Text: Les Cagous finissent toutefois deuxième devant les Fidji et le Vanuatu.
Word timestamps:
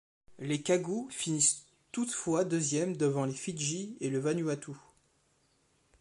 Les 0.39 0.63
Cagous 0.63 1.09
finissent 1.11 1.67
toutefois 1.91 2.43
deuxième 2.43 2.97
devant 2.97 3.23
les 3.25 3.35
Fidji 3.35 3.97
et 4.01 4.09
le 4.09 4.17
Vanuatu. 4.17 4.71